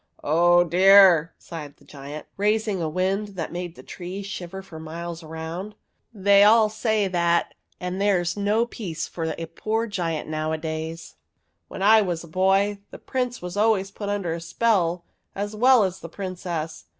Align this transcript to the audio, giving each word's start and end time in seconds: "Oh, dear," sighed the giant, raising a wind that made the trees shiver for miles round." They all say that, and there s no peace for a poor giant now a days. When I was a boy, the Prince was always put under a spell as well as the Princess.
"Oh, 0.23 0.63
dear," 0.63 1.31
sighed 1.37 1.77
the 1.77 1.85
giant, 1.85 2.25
raising 2.35 2.81
a 2.81 2.89
wind 2.89 3.35
that 3.35 3.51
made 3.51 3.75
the 3.75 3.83
trees 3.83 4.25
shiver 4.25 4.63
for 4.63 4.79
miles 4.79 5.21
round." 5.21 5.75
They 6.11 6.43
all 6.43 6.69
say 6.69 7.07
that, 7.07 7.53
and 7.79 8.01
there 8.01 8.21
s 8.21 8.35
no 8.35 8.65
peace 8.65 9.07
for 9.07 9.25
a 9.37 9.45
poor 9.45 9.85
giant 9.85 10.27
now 10.27 10.53
a 10.53 10.57
days. 10.57 11.17
When 11.67 11.83
I 11.83 12.01
was 12.01 12.23
a 12.23 12.27
boy, 12.27 12.79
the 12.89 12.97
Prince 12.97 13.43
was 13.43 13.55
always 13.55 13.91
put 13.91 14.09
under 14.09 14.33
a 14.33 14.41
spell 14.41 15.03
as 15.35 15.55
well 15.55 15.83
as 15.83 15.99
the 15.99 16.09
Princess. 16.09 16.85